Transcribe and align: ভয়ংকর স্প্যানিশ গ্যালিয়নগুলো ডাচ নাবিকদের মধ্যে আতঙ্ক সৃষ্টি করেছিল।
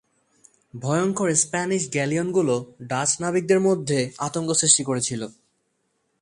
ভয়ংকর 0.73 1.29
স্প্যানিশ 1.35 1.83
গ্যালিয়নগুলো 1.91 2.55
ডাচ 2.81 3.09
নাবিকদের 3.21 3.59
মধ্যে 3.59 3.99
আতঙ্ক 4.17 4.49
সৃষ্টি 4.51 4.83
করেছিল। 4.83 5.21